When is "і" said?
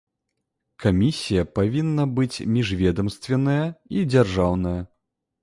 3.99-4.09